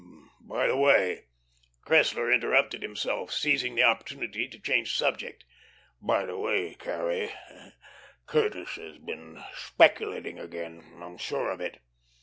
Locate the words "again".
10.39-10.99